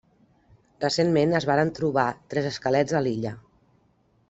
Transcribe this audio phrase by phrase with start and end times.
[0.85, 3.37] Recentment es varen trobar tres esquelets a l'illa.